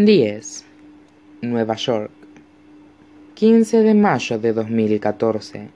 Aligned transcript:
10. 0.00 0.64
Nueva 1.42 1.74
York. 1.74 2.12
15 3.34 3.78
de 3.78 3.94
mayo 3.94 4.38
de 4.38 4.52
2014. 4.52 5.70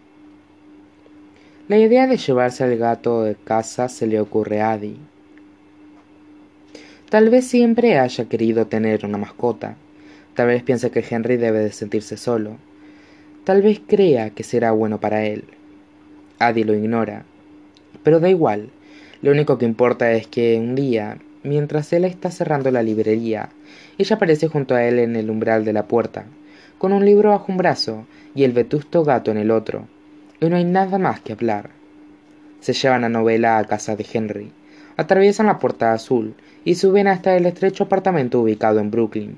La 1.67 1.77
idea 1.77 2.07
de 2.07 2.17
llevarse 2.17 2.63
al 2.63 2.77
gato 2.79 3.25
de 3.25 3.35
casa 3.35 3.89
se 3.89 4.07
le 4.07 4.21
ocurre 4.21 4.61
a 4.61 4.71
Adi. 4.71 4.97
Tal 7.11 7.31
vez 7.31 7.49
siempre 7.49 7.99
haya 7.99 8.27
querido 8.27 8.69
tener 8.69 9.05
una 9.05 9.19
mascota. 9.19 9.75
Tal 10.35 10.47
vez 10.47 10.63
piense 10.63 10.93
que 10.93 11.05
Henry 11.11 11.37
debe 11.37 11.59
de 11.59 11.73
sentirse 11.73 12.17
solo. 12.17 12.59
Tal 13.43 13.61
vez 13.61 13.81
crea 13.85 14.31
que 14.31 14.45
será 14.45 14.71
bueno 14.71 15.01
para 15.01 15.25
él. 15.25 15.47
Adi 16.39 16.63
lo 16.63 16.75
ignora. 16.75 17.25
Pero 18.05 18.21
da 18.21 18.29
igual. 18.29 18.71
Lo 19.21 19.33
único 19.33 19.59
que 19.59 19.65
importa 19.67 20.13
es 20.13 20.29
que 20.29 20.61
un 20.61 20.77
día, 20.77 21.19
mientras 21.43 21.93
él 21.93 22.05
está 22.05 22.31
cerrando 22.31 22.71
la 22.71 22.83
librería, 22.83 23.51
ella 23.99 24.17
aparece 24.17 24.49
junto 24.49 24.75
a 24.75 24.85
él 24.85 24.99
en 24.99 25.17
el 25.17 25.31
umbral 25.31 25.65
de 25.65 25.73
la 25.73 25.87
puerta, 25.87 26.25
con 26.79 26.93
un 26.93 27.05
libro 27.05 27.31
bajo 27.31 27.51
un 27.51 27.59
brazo 27.59 28.07
y 28.35 28.45
el 28.45 28.53
vetusto 28.53 29.05
gato 29.05 29.31
en 29.31 29.39
el 29.39 29.51
otro, 29.51 29.87
y 30.41 30.49
no 30.49 30.57
hay 30.57 30.65
nada 30.65 30.99
más 30.99 31.21
que 31.21 31.33
hablar. 31.33 31.71
Se 32.61 32.73
llevan 32.73 33.03
la 33.03 33.09
novela 33.09 33.59
a 33.59 33.65
casa 33.65 33.97
de 33.97 34.07
Henry, 34.13 34.53
atraviesan 34.97 35.47
la 35.47 35.59
puerta 35.59 35.93
azul 35.93 36.35
y 36.65 36.75
suben 36.77 37.09
hasta 37.09 37.37
el 37.37 37.47
estrecho 37.47 37.85
apartamento 37.85 38.41
ubicado 38.41 38.81
en 38.81 38.91
Brooklyn. 38.91 39.37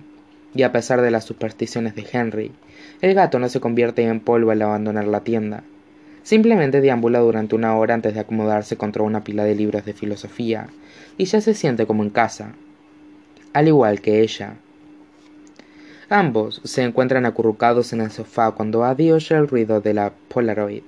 Y 0.54 0.62
a 0.62 0.72
pesar 0.72 1.00
de 1.00 1.10
las 1.10 1.24
supersticiones 1.24 1.96
de 1.96 2.06
Henry, 2.12 2.52
el 3.00 3.14
gato 3.14 3.38
no 3.38 3.48
se 3.48 3.60
convierte 3.60 4.02
en 4.02 4.20
polvo 4.20 4.50
al 4.50 4.62
abandonar 4.62 5.06
la 5.06 5.20
tienda. 5.20 5.64
Simplemente 6.24 6.80
deambula 6.80 7.20
durante 7.20 7.54
una 7.54 7.76
hora 7.76 7.94
antes 7.94 8.14
de 8.14 8.20
acomodarse 8.20 8.76
contra 8.76 9.04
una 9.04 9.22
pila 9.22 9.44
de 9.44 9.54
libros 9.54 9.84
de 9.84 9.92
filosofía 9.92 10.66
y 11.16 11.26
ya 11.26 11.40
se 11.40 11.54
siente 11.54 11.86
como 11.86 12.02
en 12.02 12.10
casa 12.10 12.54
al 13.54 13.68
igual 13.68 14.00
que 14.02 14.20
ella. 14.20 14.56
Ambos 16.10 16.60
se 16.64 16.82
encuentran 16.82 17.24
acurrucados 17.24 17.92
en 17.94 18.02
el 18.02 18.10
sofá 18.10 18.50
cuando 18.50 18.84
Adi 18.84 19.12
oye 19.12 19.34
el 19.36 19.48
ruido 19.48 19.80
de 19.80 19.94
la 19.94 20.12
Polaroid 20.28 20.82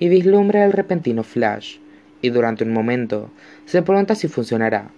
y 0.00 0.08
vislumbra 0.08 0.64
el 0.64 0.72
repentino 0.72 1.22
flash, 1.22 1.76
y 2.22 2.30
durante 2.30 2.64
un 2.64 2.72
momento 2.72 3.30
se 3.66 3.82
pregunta 3.82 4.14
si 4.14 4.28
funcionará, 4.28 4.90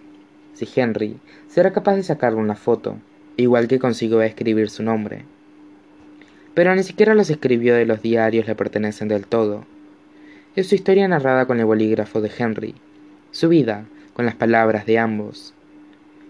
si 0.54 0.66
Henry 0.74 1.18
será 1.48 1.72
capaz 1.72 1.96
de 1.96 2.04
sacarle 2.04 2.38
una 2.38 2.54
foto, 2.54 2.96
igual 3.36 3.68
que 3.68 3.78
consiguió 3.78 4.22
escribir 4.22 4.70
su 4.70 4.82
nombre. 4.82 5.24
Pero 6.54 6.74
ni 6.74 6.84
siquiera 6.84 7.14
los 7.14 7.30
escribió 7.30 7.74
de 7.74 7.84
los 7.84 8.00
diarios 8.00 8.46
le 8.46 8.54
pertenecen 8.54 9.08
del 9.08 9.26
todo. 9.26 9.66
Es 10.58 10.70
su 10.70 10.74
historia 10.74 11.06
narrada 11.06 11.46
con 11.46 11.60
el 11.60 11.66
bolígrafo 11.66 12.20
de 12.20 12.32
Henry, 12.36 12.74
su 13.30 13.48
vida 13.48 13.84
con 14.12 14.26
las 14.26 14.34
palabras 14.34 14.86
de 14.86 14.98
ambos, 14.98 15.54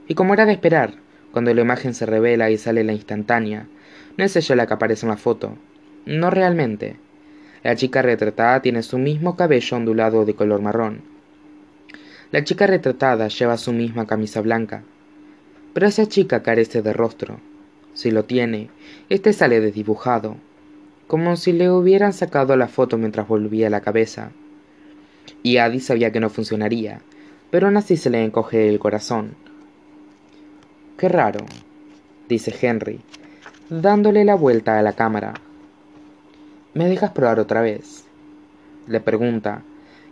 y 0.06 0.12
como 0.12 0.34
era 0.34 0.44
de 0.44 0.52
esperar, 0.52 0.96
cuando 1.32 1.54
la 1.54 1.62
imagen 1.62 1.94
se 1.94 2.04
revela 2.04 2.50
y 2.50 2.58
sale 2.58 2.84
la 2.84 2.92
instantánea, 2.92 3.68
no 4.18 4.24
es 4.24 4.36
ella 4.36 4.54
la 4.54 4.66
que 4.66 4.74
aparece 4.74 5.06
en 5.06 5.10
la 5.12 5.16
foto. 5.16 5.56
No 6.04 6.28
realmente. 6.28 6.96
La 7.62 7.74
chica 7.74 8.02
retratada 8.02 8.60
tiene 8.60 8.82
su 8.82 8.98
mismo 8.98 9.34
cabello 9.34 9.78
ondulado 9.78 10.26
de 10.26 10.34
color 10.34 10.60
marrón. 10.60 11.00
La 12.30 12.44
chica 12.44 12.66
retratada 12.66 13.28
lleva 13.28 13.56
su 13.56 13.72
misma 13.72 14.06
camisa 14.06 14.42
blanca. 14.42 14.82
Pero 15.72 15.86
esa 15.86 16.04
chica 16.04 16.42
carece 16.42 16.82
de 16.82 16.92
rostro. 16.92 17.40
Si 17.94 18.10
lo 18.10 18.26
tiene, 18.26 18.68
este 19.08 19.32
sale 19.32 19.62
desdibujado, 19.62 20.36
como 21.08 21.36
si 21.36 21.52
le 21.52 21.70
hubieran 21.70 22.12
sacado 22.12 22.56
la 22.56 22.68
foto 22.68 22.96
mientras 22.98 23.26
volvía 23.26 23.70
la 23.70 23.80
cabeza. 23.80 24.30
Y 25.42 25.56
Adi 25.56 25.80
sabía 25.80 26.12
que 26.12 26.20
no 26.20 26.30
funcionaría, 26.30 27.00
pero 27.50 27.66
aún 27.66 27.76
así 27.76 27.96
se 27.96 28.10
le 28.10 28.22
encoge 28.22 28.68
el 28.68 28.78
corazón 28.78 29.34
Qué 30.98 31.08
raro, 31.08 31.46
dice 32.28 32.52
Henry, 32.60 33.00
dándole 33.70 34.24
la 34.24 34.34
vuelta 34.34 34.80
a 34.80 34.82
la 34.82 34.94
cámara. 34.94 35.34
¿Me 36.74 36.88
dejas 36.88 37.12
probar 37.12 37.38
otra 37.38 37.60
vez? 37.60 38.04
le 38.88 38.98
pregunta, 39.00 39.62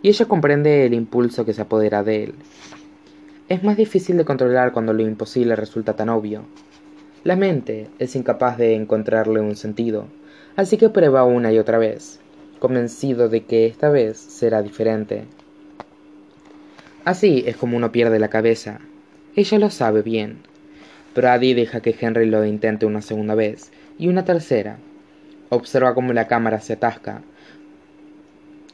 y 0.01 0.07
ella 0.07 0.27
comprende 0.27 0.85
el 0.85 0.93
impulso 0.93 1.43
que 1.43 1.51
se 1.51 1.63
apodera 1.63 2.03
de 2.03 2.23
él. 2.23 2.35
Es 3.49 3.65
más 3.65 3.75
difícil 3.75 4.15
de 4.15 4.23
controlar 4.23 4.71
cuando 4.71 4.93
lo 4.93 5.03
imposible 5.03 5.57
resulta 5.57 5.95
tan 5.95 6.07
obvio. 6.07 6.43
La 7.25 7.35
mente 7.35 7.89
es 7.99 8.15
incapaz 8.15 8.57
de 8.57 8.73
encontrarle 8.73 9.41
un 9.41 9.57
sentido, 9.57 10.07
así 10.57 10.75
que 10.75 10.89
prueba 10.89 11.23
una 11.23 11.53
y 11.53 11.59
otra 11.59 11.77
vez, 11.77 12.19
convencido 12.59 13.29
de 13.29 13.45
que 13.45 13.67
esta 13.67 13.89
vez 13.89 14.17
será 14.17 14.61
diferente. 14.61 15.23
Así 17.05 17.45
es 17.47 17.55
como 17.55 17.77
uno 17.77 17.93
pierde 17.93 18.19
la 18.19 18.27
cabeza. 18.27 18.81
Ella 19.35 19.59
lo 19.59 19.69
sabe 19.69 20.01
bien. 20.01 20.39
Brady 21.15 21.53
deja 21.53 21.79
que 21.79 21.95
Henry 21.97 22.25
lo 22.25 22.43
intente 22.43 22.85
una 22.85 23.01
segunda 23.01 23.35
vez 23.35 23.71
y 23.97 24.09
una 24.09 24.25
tercera. 24.25 24.77
Observa 25.49 25.93
cómo 25.93 26.11
la 26.11 26.27
cámara 26.27 26.59
se 26.59 26.73
atasca, 26.73 27.21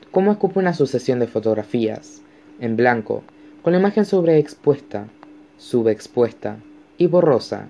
cómo 0.10 0.32
escupe 0.32 0.60
una 0.60 0.74
sucesión 0.74 1.20
de 1.20 1.28
fotografías, 1.28 2.22
en 2.60 2.76
blanco, 2.76 3.24
con 3.62 3.74
la 3.74 3.80
imagen 3.80 4.06
sobreexpuesta, 4.06 5.08
subexpuesta 5.58 6.58
y 6.98 7.08
borrosa, 7.08 7.68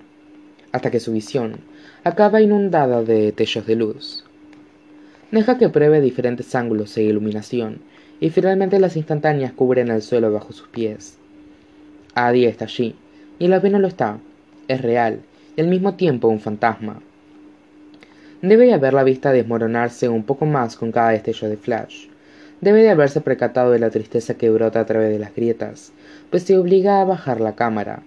hasta 0.74 0.90
que 0.90 0.98
su 0.98 1.12
visión 1.12 1.58
acaba 2.02 2.42
inundada 2.42 3.04
de 3.04 3.26
destellos 3.26 3.64
de 3.64 3.76
luz. 3.76 4.24
Deja 5.30 5.56
que 5.56 5.68
pruebe 5.68 6.00
diferentes 6.00 6.52
ángulos 6.56 6.96
e 6.96 7.04
iluminación, 7.04 7.78
y 8.18 8.30
finalmente 8.30 8.80
las 8.80 8.96
instantáneas 8.96 9.52
cubren 9.52 9.88
el 9.88 10.02
suelo 10.02 10.32
bajo 10.32 10.52
sus 10.52 10.66
pies. 10.66 11.16
Adi 12.16 12.46
está 12.46 12.64
allí, 12.64 12.96
y 13.38 13.46
la 13.46 13.60
no 13.60 13.78
lo 13.78 13.86
está, 13.86 14.18
es 14.66 14.82
real 14.82 15.20
y 15.56 15.60
al 15.60 15.68
mismo 15.68 15.94
tiempo 15.94 16.26
un 16.26 16.40
fantasma. 16.40 17.00
Debe 18.42 18.66
de 18.66 18.74
haberla 18.74 19.04
vista 19.04 19.30
desmoronarse 19.30 20.08
un 20.08 20.24
poco 20.24 20.44
más 20.44 20.74
con 20.76 20.90
cada 20.90 21.10
destello 21.10 21.48
de 21.50 21.56
flash. 21.56 22.08
Debe 22.60 22.82
de 22.82 22.90
haberse 22.90 23.20
percatado 23.20 23.70
de 23.70 23.78
la 23.78 23.90
tristeza 23.90 24.34
que 24.34 24.50
brota 24.50 24.80
a 24.80 24.86
través 24.86 25.10
de 25.10 25.20
las 25.20 25.36
grietas, 25.36 25.92
pues 26.30 26.42
se 26.42 26.58
obliga 26.58 27.00
a 27.00 27.04
bajar 27.04 27.40
la 27.40 27.54
cámara. 27.54 28.02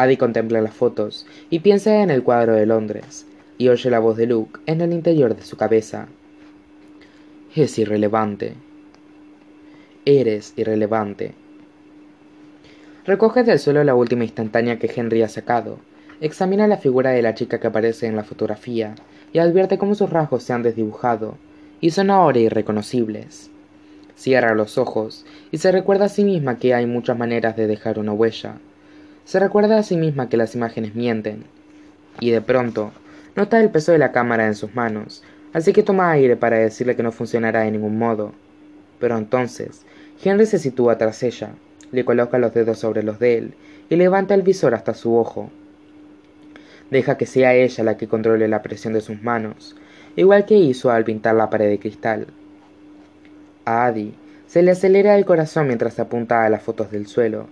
Adi 0.00 0.16
contempla 0.16 0.60
las 0.60 0.74
fotos 0.74 1.26
y 1.50 1.58
piensa 1.58 2.02
en 2.02 2.10
el 2.10 2.22
cuadro 2.22 2.54
de 2.54 2.66
Londres, 2.66 3.26
y 3.58 3.68
oye 3.68 3.90
la 3.90 3.98
voz 3.98 4.16
de 4.16 4.26
Luke 4.26 4.60
en 4.66 4.80
el 4.80 4.92
interior 4.92 5.34
de 5.34 5.42
su 5.42 5.56
cabeza. 5.56 6.06
Es 7.56 7.76
irrelevante. 7.80 8.54
Eres 10.04 10.54
irrelevante. 10.56 11.34
Recoge 13.04 13.42
del 13.42 13.58
suelo 13.58 13.82
la 13.82 13.96
última 13.96 14.22
instantánea 14.22 14.78
que 14.78 14.88
Henry 14.94 15.22
ha 15.22 15.28
sacado. 15.28 15.78
Examina 16.20 16.68
la 16.68 16.76
figura 16.76 17.10
de 17.10 17.22
la 17.22 17.34
chica 17.34 17.58
que 17.58 17.66
aparece 17.66 18.06
en 18.06 18.14
la 18.14 18.22
fotografía 18.22 18.94
y 19.32 19.40
advierte 19.40 19.78
cómo 19.78 19.96
sus 19.96 20.10
rasgos 20.10 20.44
se 20.44 20.52
han 20.52 20.62
desdibujado 20.62 21.36
y 21.80 21.90
son 21.90 22.10
ahora 22.10 22.38
irreconocibles. 22.38 23.50
Cierra 24.14 24.54
los 24.54 24.78
ojos 24.78 25.26
y 25.50 25.58
se 25.58 25.72
recuerda 25.72 26.04
a 26.04 26.08
sí 26.08 26.22
misma 26.22 26.58
que 26.58 26.74
hay 26.74 26.86
muchas 26.86 27.18
maneras 27.18 27.56
de 27.56 27.66
dejar 27.66 27.98
una 27.98 28.12
huella. 28.12 28.58
Se 29.28 29.38
recuerda 29.38 29.76
a 29.76 29.82
sí 29.82 29.98
misma 29.98 30.30
que 30.30 30.38
las 30.38 30.54
imágenes 30.54 30.94
mienten. 30.94 31.44
Y 32.18 32.30
de 32.30 32.40
pronto, 32.40 32.92
nota 33.36 33.60
el 33.60 33.68
peso 33.68 33.92
de 33.92 33.98
la 33.98 34.10
cámara 34.10 34.46
en 34.46 34.54
sus 34.54 34.74
manos, 34.74 35.22
así 35.52 35.74
que 35.74 35.82
toma 35.82 36.10
aire 36.10 36.34
para 36.36 36.56
decirle 36.56 36.96
que 36.96 37.02
no 37.02 37.12
funcionará 37.12 37.60
de 37.60 37.70
ningún 37.70 37.98
modo. 37.98 38.32
Pero 38.98 39.18
entonces, 39.18 39.82
Henry 40.24 40.46
se 40.46 40.58
sitúa 40.58 40.96
tras 40.96 41.22
ella, 41.22 41.50
le 41.92 42.06
coloca 42.06 42.38
los 42.38 42.54
dedos 42.54 42.78
sobre 42.78 43.02
los 43.02 43.18
de 43.18 43.36
él 43.36 43.54
y 43.90 43.96
levanta 43.96 44.32
el 44.32 44.40
visor 44.40 44.74
hasta 44.74 44.94
su 44.94 45.14
ojo. 45.14 45.50
Deja 46.90 47.18
que 47.18 47.26
sea 47.26 47.52
ella 47.52 47.84
la 47.84 47.98
que 47.98 48.08
controle 48.08 48.48
la 48.48 48.62
presión 48.62 48.94
de 48.94 49.02
sus 49.02 49.22
manos, 49.22 49.76
igual 50.16 50.46
que 50.46 50.54
hizo 50.54 50.90
al 50.90 51.04
pintar 51.04 51.34
la 51.34 51.50
pared 51.50 51.68
de 51.68 51.78
cristal. 51.78 52.28
A 53.66 53.84
Adi 53.84 54.14
se 54.46 54.62
le 54.62 54.70
acelera 54.70 55.18
el 55.18 55.26
corazón 55.26 55.66
mientras 55.66 56.00
apunta 56.00 56.46
a 56.46 56.48
las 56.48 56.62
fotos 56.62 56.90
del 56.90 57.06
suelo, 57.06 57.50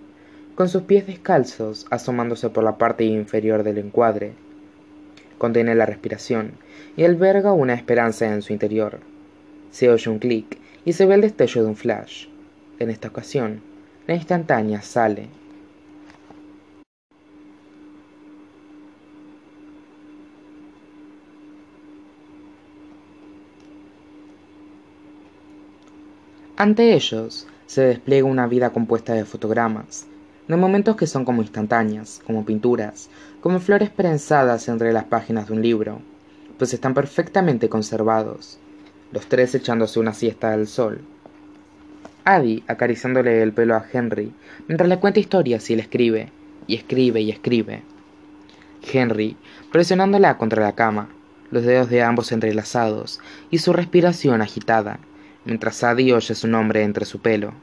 con 0.57 0.69
sus 0.69 0.81
pies 0.81 1.05
descalzos 1.05 1.85
asomándose 1.91 2.49
por 2.49 2.63
la 2.63 2.79
parte 2.79 3.03
inferior 3.03 3.61
del 3.61 3.77
encuadre. 3.77 4.33
Contiene 5.37 5.75
la 5.75 5.85
respiración 5.85 6.53
y 6.95 7.03
alberga 7.03 7.53
una 7.53 7.75
esperanza 7.75 8.25
en 8.25 8.41
su 8.41 8.53
interior. 8.53 8.99
Se 9.69 9.87
oye 9.91 10.09
un 10.09 10.17
clic 10.17 10.57
y 10.83 10.93
se 10.93 11.05
ve 11.05 11.13
el 11.13 11.21
destello 11.21 11.61
de 11.61 11.67
un 11.67 11.75
flash. 11.75 12.25
En 12.79 12.89
esta 12.89 13.09
ocasión, 13.09 13.61
la 14.07 14.15
instantánea 14.15 14.81
sale. 14.81 15.27
Ante 26.55 26.95
ellos 26.95 27.45
se 27.67 27.81
despliega 27.81 28.25
una 28.25 28.47
vida 28.47 28.71
compuesta 28.71 29.13
de 29.13 29.23
fotogramas, 29.23 30.07
de 30.47 30.55
momentos 30.55 30.95
que 30.95 31.07
son 31.07 31.25
como 31.25 31.41
instantáneas, 31.41 32.21
como 32.25 32.45
pinturas, 32.45 33.09
como 33.41 33.59
flores 33.59 33.89
prensadas 33.89 34.67
entre 34.69 34.93
las 34.93 35.05
páginas 35.05 35.47
de 35.47 35.53
un 35.53 35.61
libro, 35.61 35.99
pues 36.57 36.73
están 36.73 36.93
perfectamente 36.93 37.69
conservados, 37.69 38.59
los 39.11 39.27
tres 39.27 39.53
echándose 39.55 39.99
una 39.99 40.13
siesta 40.13 40.53
al 40.53 40.67
sol, 40.67 41.01
Adi 42.27 42.61
acariciándole 42.67 43.41
el 43.41 43.53
pelo 43.53 43.75
a 43.75 43.85
Henry, 43.89 44.33
mientras 44.67 44.89
le 44.89 44.99
cuenta 44.99 45.21
historias 45.21 45.69
y 45.69 45.77
le 45.77 45.83
escribe, 45.83 46.29
y 46.67 46.75
escribe 46.75 47.21
y 47.21 47.31
escribe. 47.31 47.83
Henry, 48.83 49.37
presionándola 49.71 50.37
contra 50.37 50.61
la 50.61 50.75
cama, 50.75 51.07
los 51.51 51.63
dedos 51.63 51.89
de 51.89 52.03
ambos 52.03 52.33
entrelazados 52.33 53.21
y 53.49 53.59
su 53.59 53.71
respiración 53.71 54.41
agitada, 54.41 54.99
mientras 55.45 55.77
Sadie 55.77 56.13
oye 56.13 56.35
su 56.35 56.49
nombre 56.49 56.83
entre 56.83 57.05
su 57.05 57.19
pelo. 57.19 57.53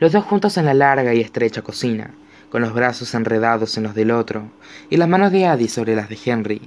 Los 0.00 0.12
dos 0.12 0.24
juntos 0.24 0.56
en 0.56 0.64
la 0.64 0.74
larga 0.74 1.12
y 1.12 1.20
estrecha 1.20 1.62
cocina, 1.62 2.12
con 2.50 2.62
los 2.62 2.72
brazos 2.72 3.14
enredados 3.14 3.76
en 3.76 3.82
los 3.82 3.96
del 3.96 4.12
otro 4.12 4.44
y 4.90 4.96
las 4.96 5.08
manos 5.08 5.32
de 5.32 5.46
Addie 5.46 5.68
sobre 5.68 5.96
las 5.96 6.08
de 6.08 6.16
Henry, 6.24 6.60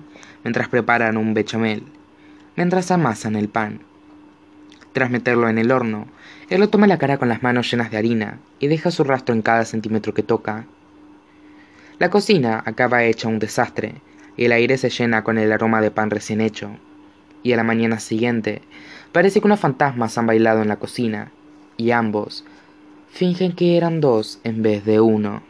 mientras 0.43 0.67
preparan 0.67 1.15
un 1.15 1.33
bechamel, 1.33 1.83
mientras 2.57 2.91
amasan 2.91 3.37
el 3.37 3.47
pan. 3.47 3.79
Tras 4.91 5.09
meterlo 5.09 5.47
en 5.47 5.57
el 5.57 5.71
horno, 5.71 6.07
él 6.49 6.59
lo 6.59 6.67
toma 6.67 6.87
la 6.87 6.97
cara 6.97 7.17
con 7.17 7.29
las 7.29 7.41
manos 7.41 7.71
llenas 7.71 7.89
de 7.89 7.97
harina 7.97 8.39
y 8.59 8.67
deja 8.67 8.91
su 8.91 9.05
rastro 9.05 9.33
en 9.33 9.41
cada 9.41 9.63
centímetro 9.63 10.13
que 10.13 10.23
toca. 10.23 10.65
La 11.99 12.09
cocina 12.09 12.61
acaba 12.65 13.05
hecha 13.05 13.29
un 13.29 13.39
desastre 13.39 14.01
y 14.35 14.43
el 14.43 14.51
aire 14.51 14.77
se 14.77 14.89
llena 14.89 15.23
con 15.23 15.37
el 15.37 15.53
aroma 15.53 15.79
de 15.79 15.91
pan 15.91 16.09
recién 16.09 16.41
hecho. 16.41 16.71
Y 17.43 17.53
a 17.53 17.55
la 17.55 17.63
mañana 17.63 17.99
siguiente 18.01 18.61
parece 19.13 19.39
que 19.39 19.47
unos 19.47 19.61
fantasmas 19.61 20.17
han 20.17 20.27
bailado 20.27 20.61
en 20.61 20.67
la 20.67 20.75
cocina 20.75 21.31
y 21.77 21.91
ambos 21.91 22.43
fingen 23.11 23.51
que 23.51 23.77
eran 23.77 24.01
dos 24.01 24.39
en 24.43 24.63
vez 24.63 24.85
de 24.85 24.99
uno. 24.99 25.43